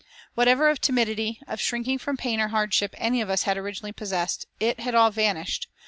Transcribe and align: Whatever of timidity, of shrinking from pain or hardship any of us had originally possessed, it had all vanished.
Whatever 0.33 0.67
of 0.69 0.81
timidity, 0.81 1.39
of 1.47 1.61
shrinking 1.61 1.99
from 1.99 2.17
pain 2.17 2.39
or 2.41 2.47
hardship 2.47 2.95
any 2.97 3.21
of 3.21 3.29
us 3.29 3.43
had 3.43 3.55
originally 3.55 3.91
possessed, 3.93 4.47
it 4.59 4.79
had 4.79 4.95
all 4.95 5.11
vanished. 5.11 5.67